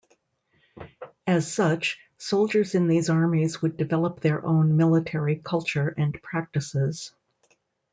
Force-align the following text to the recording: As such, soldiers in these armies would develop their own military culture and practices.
As 1.27 1.53
such, 1.53 1.99
soldiers 2.17 2.73
in 2.73 2.87
these 2.87 3.07
armies 3.11 3.61
would 3.61 3.77
develop 3.77 4.19
their 4.19 4.43
own 4.43 4.75
military 4.75 5.35
culture 5.35 5.89
and 5.95 6.19
practices. 6.23 7.13